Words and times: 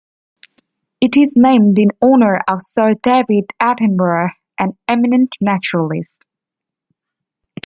It 0.99 1.15
is 1.15 1.35
named 1.37 1.77
in 1.77 1.89
honour 2.01 2.39
of 2.47 2.63
Sir 2.63 2.93
David 3.03 3.51
Attenborough, 3.61 4.31
an 4.57 4.75
eminent 4.87 5.35
naturalist. 5.39 6.25